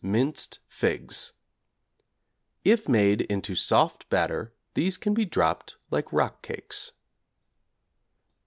[0.03, 1.31] minced figs.
[2.65, 6.93] (If made into soft batter these can be dropped like rock cakes).